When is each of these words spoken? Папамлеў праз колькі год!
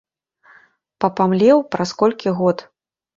Папамлеў 1.05 1.61
праз 1.75 1.89
колькі 1.99 2.29
год! 2.41 2.65